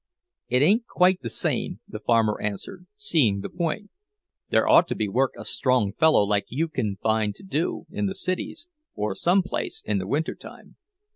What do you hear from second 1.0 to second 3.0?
the same," the farmer answered,